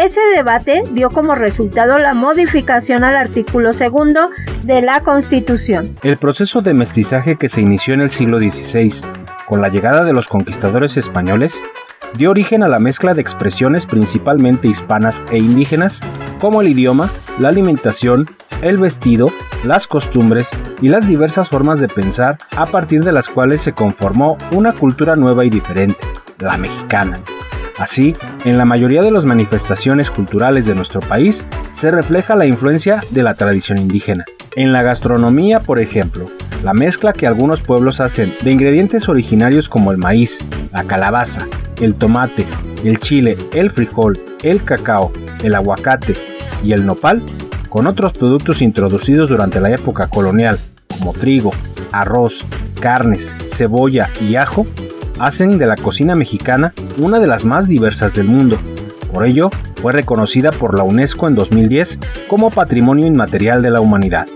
Ese 0.00 0.20
debate 0.34 0.82
dio 0.92 1.10
como 1.10 1.34
resultado 1.34 1.98
la 1.98 2.14
modificación 2.14 3.04
al 3.04 3.16
artículo 3.16 3.74
segundo 3.74 4.30
de 4.62 4.80
la 4.80 5.02
Constitución. 5.02 5.94
El 6.02 6.16
proceso 6.16 6.62
de 6.62 6.72
mestizaje 6.72 7.36
que 7.36 7.50
se 7.50 7.60
inició 7.60 7.92
en 7.92 8.00
el 8.00 8.10
siglo 8.10 8.38
XVI, 8.38 8.94
con 9.46 9.60
la 9.60 9.68
llegada 9.68 10.02
de 10.04 10.14
los 10.14 10.26
conquistadores 10.26 10.96
españoles, 10.96 11.62
dio 12.16 12.30
origen 12.30 12.62
a 12.62 12.68
la 12.68 12.78
mezcla 12.78 13.12
de 13.12 13.20
expresiones 13.20 13.84
principalmente 13.84 14.68
hispanas 14.68 15.22
e 15.30 15.36
indígenas, 15.36 16.00
como 16.40 16.62
el 16.62 16.68
idioma, 16.68 17.10
la 17.38 17.50
alimentación, 17.50 18.24
el 18.62 18.78
vestido, 18.78 19.30
las 19.64 19.86
costumbres 19.86 20.48
y 20.80 20.88
las 20.88 21.08
diversas 21.08 21.50
formas 21.50 21.78
de 21.78 21.88
pensar 21.88 22.38
a 22.56 22.64
partir 22.64 23.04
de 23.04 23.12
las 23.12 23.28
cuales 23.28 23.60
se 23.60 23.74
conformó 23.74 24.38
una 24.52 24.72
cultura 24.72 25.14
nueva 25.14 25.44
y 25.44 25.50
diferente, 25.50 26.00
la 26.38 26.56
mexicana. 26.56 27.20
Así, 27.80 28.14
en 28.44 28.58
la 28.58 28.66
mayoría 28.66 29.00
de 29.00 29.10
las 29.10 29.24
manifestaciones 29.24 30.10
culturales 30.10 30.66
de 30.66 30.74
nuestro 30.74 31.00
país 31.00 31.46
se 31.72 31.90
refleja 31.90 32.36
la 32.36 32.44
influencia 32.44 33.00
de 33.08 33.22
la 33.22 33.32
tradición 33.32 33.78
indígena. 33.78 34.26
En 34.54 34.74
la 34.74 34.82
gastronomía, 34.82 35.60
por 35.60 35.80
ejemplo, 35.80 36.26
la 36.62 36.74
mezcla 36.74 37.14
que 37.14 37.26
algunos 37.26 37.62
pueblos 37.62 38.00
hacen 38.00 38.34
de 38.42 38.52
ingredientes 38.52 39.08
originarios 39.08 39.70
como 39.70 39.92
el 39.92 39.96
maíz, 39.96 40.44
la 40.74 40.84
calabaza, 40.84 41.46
el 41.80 41.94
tomate, 41.94 42.44
el 42.84 43.00
chile, 43.00 43.38
el 43.54 43.70
frijol, 43.70 44.20
el 44.42 44.62
cacao, 44.62 45.10
el 45.42 45.54
aguacate 45.54 46.14
y 46.62 46.74
el 46.74 46.84
nopal 46.84 47.22
con 47.70 47.86
otros 47.86 48.12
productos 48.12 48.60
introducidos 48.60 49.30
durante 49.30 49.58
la 49.58 49.70
época 49.70 50.08
colonial, 50.08 50.58
como 50.86 51.14
trigo, 51.14 51.50
arroz, 51.92 52.44
carnes, 52.78 53.34
cebolla 53.48 54.10
y 54.20 54.36
ajo, 54.36 54.66
hacen 55.20 55.58
de 55.58 55.66
la 55.66 55.76
cocina 55.76 56.14
mexicana 56.14 56.72
una 56.98 57.20
de 57.20 57.26
las 57.26 57.44
más 57.44 57.68
diversas 57.68 58.14
del 58.14 58.26
mundo. 58.26 58.58
Por 59.12 59.26
ello, 59.26 59.50
fue 59.80 59.92
reconocida 59.92 60.50
por 60.50 60.76
la 60.76 60.82
UNESCO 60.82 61.28
en 61.28 61.34
2010 61.34 61.98
como 62.26 62.50
Patrimonio 62.50 63.06
Inmaterial 63.06 63.62
de 63.62 63.70
la 63.70 63.80
Humanidad. 63.80 64.26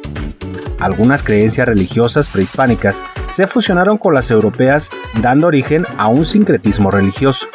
Algunas 0.78 1.22
creencias 1.22 1.66
religiosas 1.66 2.28
prehispánicas 2.28 3.02
se 3.32 3.46
fusionaron 3.46 3.96
con 3.96 4.14
las 4.14 4.30
europeas 4.30 4.90
dando 5.22 5.46
origen 5.46 5.86
a 5.96 6.08
un 6.08 6.24
sincretismo 6.24 6.90
religioso. 6.90 7.46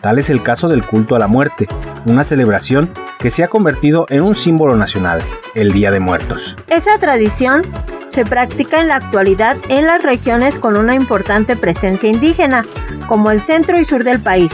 Tal 0.00 0.18
es 0.18 0.30
el 0.30 0.42
caso 0.42 0.68
del 0.68 0.86
culto 0.86 1.14
a 1.14 1.18
la 1.18 1.26
muerte, 1.26 1.68
una 2.08 2.24
celebración 2.24 2.90
que 3.18 3.30
se 3.30 3.44
ha 3.44 3.48
convertido 3.48 4.06
en 4.08 4.22
un 4.22 4.34
símbolo 4.34 4.76
nacional, 4.76 5.20
el 5.54 5.72
Día 5.72 5.90
de 5.90 6.00
Muertos. 6.00 6.56
Esa 6.68 6.98
tradición 6.98 7.62
se 8.08 8.24
practica 8.24 8.80
en 8.80 8.88
la 8.88 8.96
actualidad 8.96 9.56
en 9.68 9.86
las 9.86 10.02
regiones 10.02 10.58
con 10.58 10.76
una 10.76 10.94
importante 10.94 11.56
presencia 11.56 12.08
indígena, 12.08 12.62
como 13.06 13.30
el 13.30 13.40
centro 13.40 13.78
y 13.78 13.84
sur 13.84 14.04
del 14.04 14.20
país. 14.20 14.52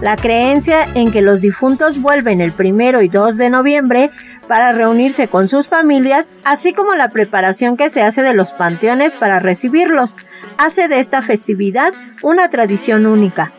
La 0.00 0.16
creencia 0.16 0.86
en 0.94 1.12
que 1.12 1.20
los 1.20 1.40
difuntos 1.40 2.00
vuelven 2.00 2.40
el 2.40 2.52
primero 2.52 3.02
y 3.02 3.08
2 3.08 3.36
de 3.36 3.50
noviembre 3.50 4.10
para 4.48 4.72
reunirse 4.72 5.28
con 5.28 5.48
sus 5.48 5.68
familias, 5.68 6.26
así 6.42 6.72
como 6.72 6.94
la 6.94 7.10
preparación 7.10 7.76
que 7.76 7.90
se 7.90 8.02
hace 8.02 8.22
de 8.22 8.32
los 8.32 8.52
panteones 8.52 9.12
para 9.12 9.40
recibirlos, 9.40 10.16
hace 10.56 10.88
de 10.88 11.00
esta 11.00 11.22
festividad 11.22 11.92
una 12.22 12.48
tradición 12.48 13.06
única. 13.06 13.52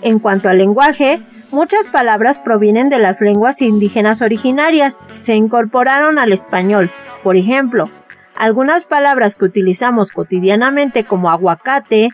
En 0.00 0.18
cuanto 0.18 0.48
al 0.48 0.58
lenguaje, 0.58 1.22
muchas 1.52 1.86
palabras 1.86 2.40
provienen 2.40 2.88
de 2.88 2.98
las 2.98 3.20
lenguas 3.20 3.60
indígenas 3.62 4.22
originarias, 4.22 5.00
se 5.20 5.34
incorporaron 5.34 6.18
al 6.18 6.32
español. 6.32 6.90
Por 7.22 7.36
ejemplo, 7.36 7.90
algunas 8.34 8.84
palabras 8.84 9.34
que 9.34 9.44
utilizamos 9.44 10.10
cotidianamente 10.10 11.04
como 11.04 11.30
aguacate, 11.30 12.10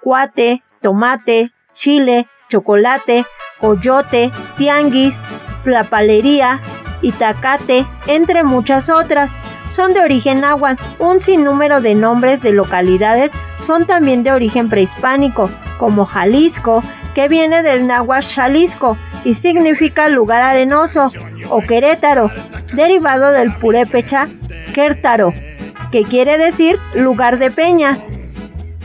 cuate, 0.00 0.62
tomate, 0.80 1.52
chile, 1.74 2.28
chocolate, 2.48 3.26
coyote, 3.60 4.30
tianguis, 4.56 5.20
plapalería, 5.64 6.60
itacate, 7.02 7.86
entre 8.06 8.44
muchas 8.44 8.88
otras, 8.88 9.32
son 9.68 9.94
de 9.94 10.00
origen 10.00 10.40
náhuatl. 10.40 10.82
Un 10.98 11.20
sinnúmero 11.20 11.80
de 11.80 11.94
nombres 11.94 12.40
de 12.40 12.52
localidades 12.52 13.32
son 13.60 13.84
también 13.84 14.22
de 14.22 14.32
origen 14.32 14.68
prehispánico, 14.68 15.50
como 15.78 16.06
Jalisco, 16.06 16.82
que 17.16 17.28
viene 17.28 17.62
del 17.62 17.86
náhuatl 17.86 18.26
Jalisco 18.26 18.98
y 19.24 19.32
significa 19.32 20.10
lugar 20.10 20.42
arenoso, 20.42 21.10
o 21.48 21.62
Querétaro, 21.62 22.30
derivado 22.74 23.32
del 23.32 23.54
purépecha 23.56 24.28
Quértaro, 24.74 25.32
que 25.90 26.02
quiere 26.02 26.36
decir 26.36 26.78
lugar 26.94 27.38
de 27.38 27.50
peñas. 27.50 28.10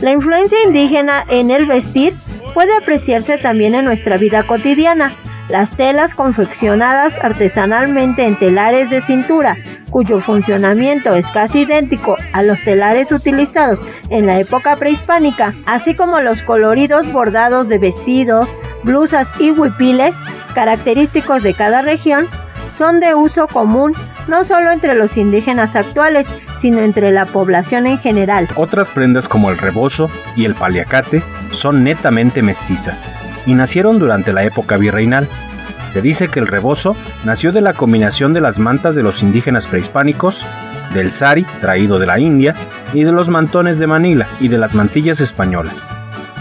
La 0.00 0.12
influencia 0.12 0.56
indígena 0.66 1.22
en 1.28 1.50
el 1.50 1.66
vestir 1.66 2.16
puede 2.54 2.74
apreciarse 2.74 3.36
también 3.36 3.74
en 3.74 3.84
nuestra 3.84 4.16
vida 4.16 4.44
cotidiana. 4.44 5.12
Las 5.48 5.70
telas 5.70 6.14
confeccionadas 6.14 7.18
artesanalmente 7.20 8.24
en 8.24 8.36
telares 8.36 8.90
de 8.90 9.00
cintura, 9.00 9.56
cuyo 9.90 10.20
funcionamiento 10.20 11.14
es 11.14 11.26
casi 11.28 11.60
idéntico 11.60 12.16
a 12.32 12.42
los 12.42 12.62
telares 12.62 13.12
utilizados 13.12 13.80
en 14.08 14.26
la 14.26 14.38
época 14.38 14.76
prehispánica, 14.76 15.54
así 15.66 15.94
como 15.94 16.20
los 16.20 16.42
coloridos 16.42 17.10
bordados 17.12 17.68
de 17.68 17.78
vestidos, 17.78 18.48
blusas 18.84 19.30
y 19.38 19.50
huipiles, 19.50 20.16
característicos 20.54 21.42
de 21.42 21.54
cada 21.54 21.82
región, 21.82 22.28
son 22.68 23.00
de 23.00 23.14
uso 23.14 23.48
común 23.48 23.94
no 24.28 24.44
solo 24.44 24.70
entre 24.70 24.94
los 24.94 25.16
indígenas 25.16 25.76
actuales, 25.76 26.26
sino 26.60 26.78
entre 26.78 27.10
la 27.10 27.26
población 27.26 27.86
en 27.86 27.98
general. 27.98 28.48
Otras 28.54 28.88
prendas 28.88 29.28
como 29.28 29.50
el 29.50 29.58
rebozo 29.58 30.08
y 30.36 30.44
el 30.44 30.54
paliacate 30.54 31.22
son 31.52 31.82
netamente 31.82 32.40
mestizas 32.40 33.06
y 33.46 33.54
nacieron 33.54 33.98
durante 33.98 34.32
la 34.32 34.44
época 34.44 34.76
virreinal. 34.76 35.28
Se 35.90 36.00
dice 36.00 36.28
que 36.28 36.40
el 36.40 36.46
rebozo 36.46 36.96
nació 37.24 37.52
de 37.52 37.60
la 37.60 37.74
combinación 37.74 38.32
de 38.32 38.40
las 38.40 38.58
mantas 38.58 38.94
de 38.94 39.02
los 39.02 39.22
indígenas 39.22 39.66
prehispánicos, 39.66 40.44
del 40.94 41.12
sari, 41.12 41.44
traído 41.60 41.98
de 41.98 42.06
la 42.06 42.18
India, 42.18 42.54
y 42.92 43.04
de 43.04 43.12
los 43.12 43.28
mantones 43.28 43.78
de 43.78 43.86
Manila 43.86 44.26
y 44.40 44.48
de 44.48 44.58
las 44.58 44.74
mantillas 44.74 45.20
españolas. 45.20 45.88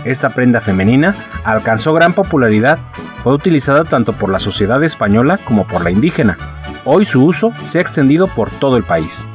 Esta 0.03 0.29
prenda 0.29 0.61
femenina 0.61 1.15
alcanzó 1.43 1.93
gran 1.93 2.13
popularidad, 2.13 2.79
fue 3.23 3.33
utilizada 3.33 3.83
tanto 3.83 4.13
por 4.13 4.31
la 4.31 4.39
sociedad 4.39 4.83
española 4.83 5.37
como 5.37 5.67
por 5.67 5.83
la 5.83 5.91
indígena. 5.91 6.37
Hoy 6.85 7.05
su 7.05 7.23
uso 7.23 7.51
se 7.69 7.77
ha 7.77 7.81
extendido 7.81 8.27
por 8.27 8.49
todo 8.49 8.77
el 8.77 8.83
país. 8.83 9.25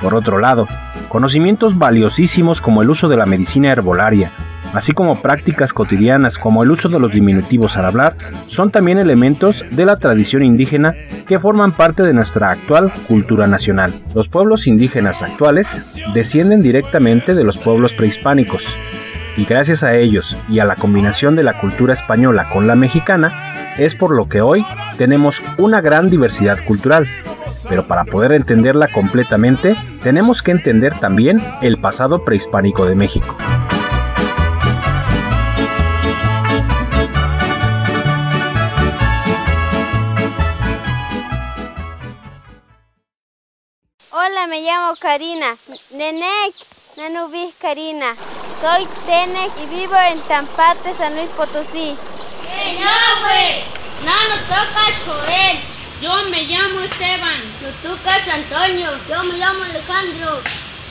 Por 0.00 0.14
otro 0.14 0.38
lado, 0.38 0.68
conocimientos 1.08 1.76
valiosísimos 1.76 2.60
como 2.60 2.82
el 2.82 2.90
uso 2.90 3.08
de 3.08 3.16
la 3.16 3.26
medicina 3.26 3.72
herbolaria, 3.72 4.30
así 4.74 4.92
como 4.92 5.22
prácticas 5.22 5.72
cotidianas 5.72 6.36
como 6.36 6.62
el 6.62 6.70
uso 6.70 6.88
de 6.88 7.00
los 7.00 7.12
diminutivos 7.12 7.76
al 7.76 7.86
hablar, 7.86 8.16
son 8.46 8.70
también 8.70 8.98
elementos 8.98 9.64
de 9.70 9.86
la 9.86 9.96
tradición 9.96 10.42
indígena 10.42 10.94
que 11.26 11.38
forman 11.38 11.72
parte 11.72 12.02
de 12.02 12.12
nuestra 12.12 12.50
actual 12.50 12.92
cultura 13.08 13.46
nacional. 13.46 13.94
Los 14.14 14.28
pueblos 14.28 14.66
indígenas 14.66 15.22
actuales 15.22 15.96
descienden 16.12 16.62
directamente 16.62 17.34
de 17.34 17.44
los 17.44 17.56
pueblos 17.56 17.94
prehispánicos, 17.94 18.66
y 19.36 19.44
gracias 19.44 19.82
a 19.82 19.94
ellos 19.96 20.36
y 20.48 20.58
a 20.58 20.64
la 20.64 20.76
combinación 20.76 21.34
de 21.36 21.42
la 21.42 21.58
cultura 21.58 21.92
española 21.92 22.48
con 22.52 22.66
la 22.66 22.76
mexicana, 22.76 23.74
es 23.78 23.94
por 23.94 24.14
lo 24.14 24.28
que 24.28 24.40
hoy 24.40 24.64
tenemos 24.96 25.42
una 25.58 25.80
gran 25.80 26.10
diversidad 26.10 26.58
cultural. 26.64 27.08
Pero 27.68 27.86
para 27.86 28.04
poder 28.04 28.32
entenderla 28.32 28.88
completamente, 28.88 29.76
tenemos 30.02 30.42
que 30.42 30.52
entender 30.52 30.98
también 31.00 31.42
el 31.62 31.78
pasado 31.78 32.24
prehispánico 32.24 32.86
de 32.86 32.94
México. 32.94 33.36
Hola, 44.44 44.56
me 44.56 44.60
llamo 44.60 44.94
Karina. 44.96 45.54
Nenek, 45.90 46.54
Nanubis 46.98 47.54
Karina. 47.58 48.14
Soy 48.60 48.86
Tenec 49.06 49.50
y 49.62 49.66
vivo 49.74 49.96
en 49.96 50.20
Tampate, 50.28 50.94
San 50.98 51.14
Luis 51.16 51.30
Potosí. 51.30 51.96
No, 54.04 54.28
no 54.28 54.36
tocas 54.42 54.94
Joel. 55.06 55.58
Yo 56.02 56.12
me 56.28 56.42
llamo 56.42 56.80
Esteban. 56.80 57.40
No 57.62 57.88
tocas 57.88 58.28
Antonio. 58.28 58.90
Yo 59.08 59.24
me 59.24 59.38
llamo 59.38 59.64
Alejandro. 59.64 60.42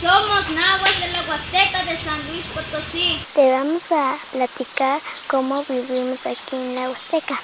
Somos 0.01 0.49
nahuas 0.49 0.99
de 0.99 1.11
la 1.11 1.21
Huasteca 1.21 1.85
de 1.85 2.03
San 2.03 2.27
Luis 2.27 2.45
Potosí. 2.55 3.21
Te 3.35 3.51
vamos 3.51 3.91
a 3.91 4.17
platicar 4.31 4.99
cómo 5.27 5.63
vivimos 5.69 6.25
aquí 6.25 6.55
en 6.55 6.73
la 6.73 6.89
Huasteca. 6.89 7.39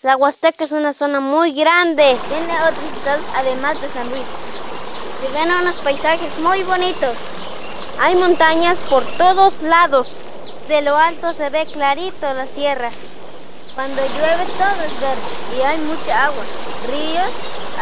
La 0.00 0.16
Huasteca 0.16 0.64
es 0.64 0.72
una 0.72 0.94
zona 0.94 1.20
muy 1.20 1.52
grande. 1.52 2.16
Tiene 2.26 2.62
otros 2.62 2.90
estados 2.96 3.26
además 3.34 3.78
de 3.82 3.90
San 3.90 4.08
Luis. 4.08 4.24
Se 5.20 5.28
ven 5.28 5.52
unos 5.52 5.76
paisajes 5.76 6.38
muy 6.38 6.62
bonitos. 6.62 7.18
Hay 8.00 8.14
montañas 8.16 8.78
por 8.88 9.04
todos 9.18 9.52
lados. 9.62 10.08
De 10.68 10.80
lo 10.80 10.96
alto 10.96 11.34
se 11.34 11.50
ve 11.50 11.66
clarito 11.66 12.32
la 12.32 12.46
sierra. 12.46 12.90
Cuando 13.74 14.00
llueve 14.00 14.46
todo 14.56 14.82
es 14.82 15.00
verde 15.00 15.58
y 15.58 15.60
hay 15.60 15.78
mucha 15.78 16.24
agua, 16.24 16.42
ríos, 16.86 17.30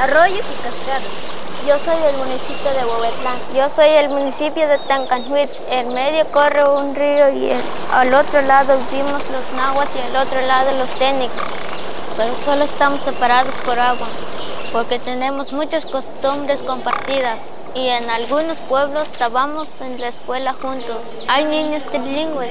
arroyos 0.01 0.41
y 0.41 0.63
cascadas. 0.63 1.29
Yo 1.67 1.77
soy 1.85 2.01
del 2.03 2.17
municipio 2.17 2.71
de 2.73 2.85
Huehuetlán. 2.85 3.39
Yo 3.55 3.69
soy 3.69 3.91
del 3.91 4.09
municipio 4.09 4.67
de 4.67 4.79
Tancanhuitz. 4.79 5.57
En 5.71 5.95
medio 5.95 6.25
corre 6.33 6.69
un 6.69 6.95
río 6.95 7.31
y 7.31 7.53
al 7.93 8.15
otro 8.15 8.41
lado 8.43 8.79
vimos 8.91 9.23
los 9.31 9.53
náhuatl 9.55 9.97
y 9.97 10.01
al 10.01 10.27
otro 10.27 10.41
lado 10.41 10.73
los 10.73 10.91
técnicos. 10.99 11.43
pero 12.17 12.35
solo 12.45 12.65
estamos 12.65 13.01
separados 13.03 13.55
por 13.65 13.79
agua, 13.79 14.09
porque 14.73 14.99
tenemos 14.99 15.53
muchas 15.53 15.85
costumbres 15.85 16.61
compartidas 16.63 17.39
y 17.75 17.89
en 17.89 18.09
algunos 18.11 18.59
pueblos 18.61 19.09
estábamos 19.11 19.69
en 19.81 20.01
la 20.01 20.09
escuela 20.09 20.53
juntos. 20.53 21.11
Hay 21.29 21.45
niños 21.45 21.85
trilingües 21.85 22.51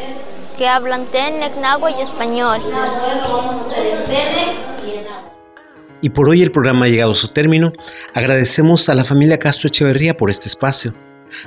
que 0.58 0.68
hablan 0.68 1.06
Tenec, 1.08 1.56
Nahua 1.58 1.92
y 1.92 2.02
español. 2.02 2.62
Y 6.02 6.10
por 6.10 6.30
hoy 6.30 6.44
el 6.44 6.52
programa 6.52 6.86
ha 6.86 6.90
llegado 6.90 7.12
a 7.12 7.16
su 7.16 7.28
término. 7.30 7.74
Agradecemos 8.14 8.88
a 8.90 8.96
la 8.96 9.04
familia 9.04 9.40
Castro 9.40 9.68
Echeverría 9.68 10.16
por 10.16 10.30
este 10.30 10.48
espacio. 10.48 10.94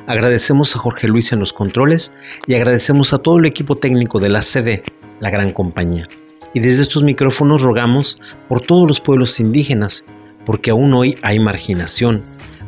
Agradecemos 0.06 0.74
a 0.74 0.78
Jorge 0.78 1.09
Luis 1.09 1.33
en 1.33 1.40
los 1.40 1.52
controles 1.52 2.12
y 2.46 2.54
agradecemos 2.54 3.12
a 3.12 3.18
todo 3.18 3.38
el 3.38 3.46
equipo 3.46 3.76
técnico 3.76 4.18
de 4.18 4.28
la 4.28 4.42
CD, 4.42 4.83
la 5.20 5.30
gran 5.30 5.50
compañía. 5.50 6.06
Y 6.52 6.61
desde 6.61 6.83
estos 6.83 7.02
micrófonos 7.02 7.62
rogamos 7.62 8.18
por 8.48 8.61
todos 8.61 8.87
los 8.87 9.00
pueblos 9.00 9.38
indígenas, 9.38 10.04
porque 10.44 10.70
aún 10.70 10.94
hoy 10.94 11.16
hay 11.22 11.38
marginación, 11.38 12.22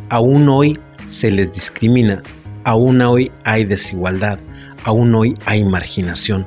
aún 0.09 0.49
hoy 0.49 0.79
se 1.07 1.31
les 1.31 1.55
discrimina, 1.55 2.23
aún 2.65 3.01
hoy 3.01 3.31
hay 3.45 3.65
desigualdad, 3.65 4.39
aún 4.85 5.15
hoy 5.15 5.35
hay 5.47 5.65
marginación. 5.65 6.47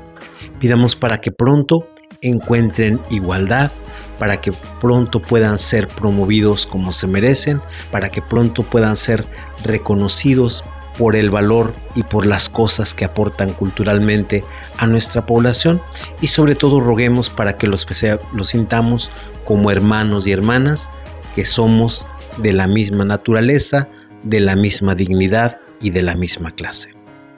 Pidamos 0.58 0.96
para 0.96 1.20
que 1.20 1.30
pronto 1.30 1.88
encuentren 2.22 3.00
igualdad, 3.10 3.70
para 4.18 4.40
que 4.40 4.52
pronto 4.80 5.20
puedan 5.20 5.58
ser 5.58 5.88
promovidos 5.88 6.66
como 6.66 6.92
se 6.92 7.06
merecen, 7.06 7.60
para 7.90 8.10
que 8.10 8.22
pronto 8.22 8.62
puedan 8.62 8.96
ser 8.96 9.24
reconocidos 9.64 10.64
por 10.98 11.14
el 11.14 11.30
valor 11.30 11.74
y 11.94 12.02
por 12.02 12.26
las 12.26 12.48
cosas 12.48 12.94
que 12.94 13.04
aportan 13.04 13.52
culturalmente 13.52 14.44
a 14.78 14.86
nuestra 14.86 15.26
población 15.26 15.82
y 16.20 16.28
sobre 16.28 16.54
todo 16.54 16.80
roguemos 16.80 17.28
para 17.28 17.56
que 17.56 17.66
los, 17.66 17.86
los 18.32 18.48
sintamos 18.48 19.10
como 19.44 19.70
hermanos 19.70 20.26
y 20.26 20.32
hermanas 20.32 20.90
que 21.36 21.44
somos 21.44 22.08
de 22.38 22.54
la 22.54 22.66
misma 22.66 23.04
naturaleza, 23.04 23.86
de 24.22 24.40
la 24.40 24.56
misma 24.56 24.94
dignidad 24.94 25.60
y 25.82 25.90
de 25.90 26.02
la 26.02 26.16
misma 26.16 26.50
clase. 26.50 26.90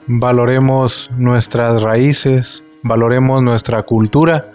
Valoremos 0.07 1.11
nuestras 1.17 1.81
raíces, 1.81 2.63
valoremos 2.81 3.43
nuestra 3.43 3.83
cultura, 3.83 4.51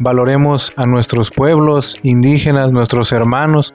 valoremos 0.00 0.72
a 0.74 0.84
nuestros 0.84 1.30
pueblos 1.30 1.96
indígenas, 2.02 2.72
nuestros 2.72 3.12
hermanos, 3.12 3.72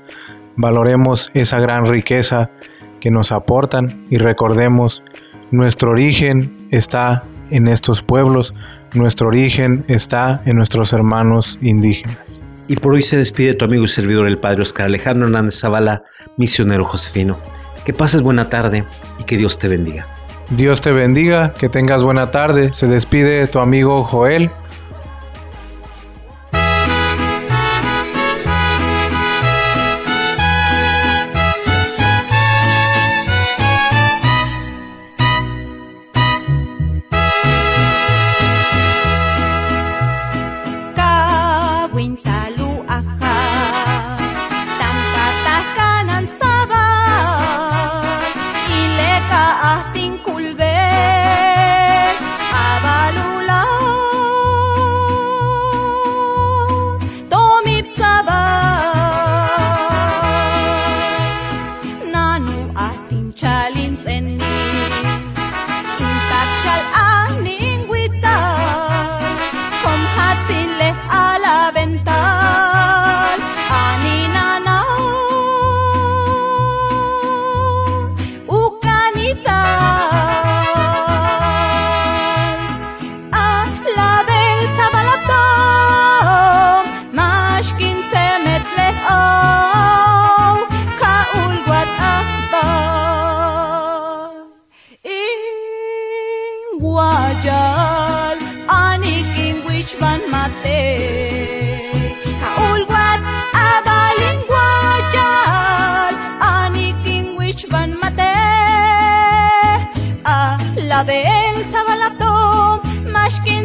valoremos 0.58 1.32
esa 1.34 1.58
gran 1.60 1.86
riqueza 1.86 2.52
que 3.00 3.10
nos 3.10 3.32
aportan 3.32 4.06
y 4.10 4.18
recordemos 4.18 5.04
nuestro 5.52 5.92
origen 5.92 6.68
está 6.72 7.24
en 7.50 7.70
estos 7.70 8.02
pueblos, 8.02 8.54
nuestro 8.94 9.30
origen 9.30 9.86
está 9.88 10.42
en 10.46 10.58
nuestros 10.58 10.92
hermanos 10.92 11.58
indígenas. 11.62 12.43
Y 12.68 12.78
por 12.78 12.94
hoy 12.94 13.04
se 13.04 13.18
despide 13.18 13.54
tu 13.54 13.66
amigo 13.66 13.84
y 13.84 13.88
servidor 13.88 14.28
el 14.28 14.38
Padre 14.38 14.62
Oscar 14.62 14.86
Alejandro 14.86 15.28
Hernández 15.28 15.60
Zavala, 15.60 16.04
misionero 16.38 16.86
josefino. 16.86 17.40
Que 17.86 17.94
pases 17.94 18.22
buena 18.22 18.50
tarde 18.50 18.86
y 19.20 19.24
que 19.26 19.38
Dios 19.38 19.60
te 19.60 19.68
bendiga. 19.68 20.08
Dios 20.52 20.82
te 20.82 20.92
bendiga, 20.92 21.54
que 21.54 21.70
tengas 21.70 22.04
buena 22.04 22.32
tarde. 22.32 22.72
Se 22.74 22.88
despide 22.88 23.48
tu 23.48 23.60
amigo 23.60 24.04
Joel 24.04 24.52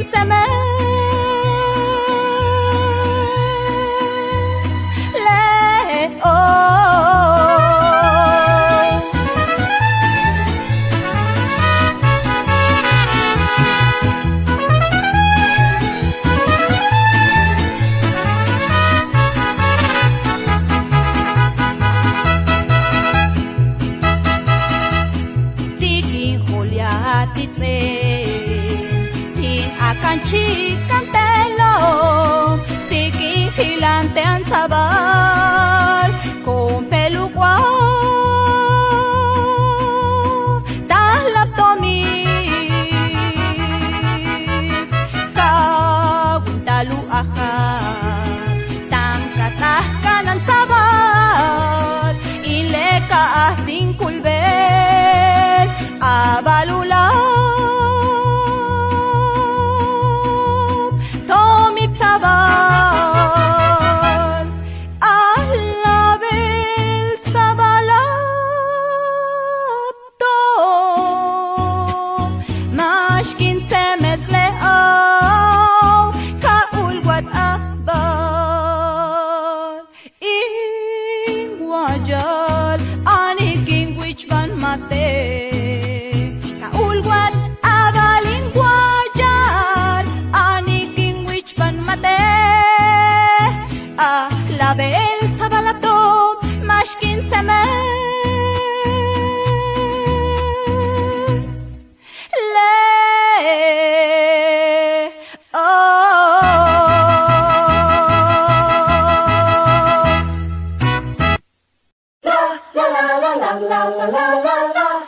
ثمان 0.02 0.88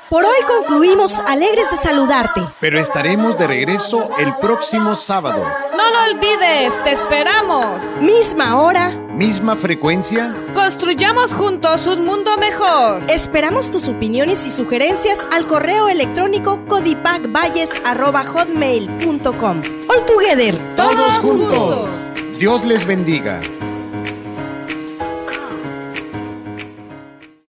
Por 0.08 0.24
hoy 0.24 0.42
concluimos 0.46 1.20
alegres 1.20 1.70
de 1.70 1.76
saludarte. 1.76 2.42
Pero 2.58 2.80
estaremos 2.80 3.38
de 3.38 3.46
regreso 3.46 4.10
el 4.18 4.34
próximo 4.36 4.96
sábado. 4.96 5.44
No 5.76 5.90
lo 5.90 6.12
olvides, 6.12 6.82
te 6.82 6.90
esperamos. 6.92 7.82
Misma 8.00 8.60
hora, 8.60 8.99
Misma 9.20 9.54
frecuencia. 9.54 10.34
Construyamos 10.54 11.34
juntos 11.34 11.86
un 11.86 12.06
mundo 12.06 12.38
mejor. 12.38 13.02
Esperamos 13.10 13.70
tus 13.70 13.86
opiniones 13.86 14.46
y 14.46 14.50
sugerencias 14.50 15.26
al 15.30 15.46
correo 15.46 15.90
electrónico 15.90 16.64
codipacvalles.hotmail.com. 16.66 19.62
All 19.90 20.06
together. 20.06 20.56
Todos, 20.74 21.18
juntos. 21.18 21.90
Dios 22.38 22.64
les 22.64 22.86
bendiga. 22.86 23.42